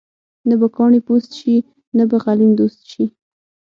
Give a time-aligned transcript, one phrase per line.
[0.47, 1.55] نه به کاڼې پوست شي،
[1.97, 3.05] نه به غلیم دوست شي.